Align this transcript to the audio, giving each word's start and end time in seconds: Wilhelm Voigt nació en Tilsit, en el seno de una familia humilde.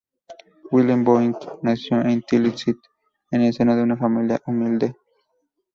Wilhelm 0.71 1.03
Voigt 1.05 1.37
nació 1.61 2.01
en 2.01 2.23
Tilsit, 2.23 2.77
en 3.29 3.41
el 3.41 3.53
seno 3.53 3.75
de 3.75 3.83
una 3.83 3.97
familia 3.97 4.41
humilde. 4.47 4.95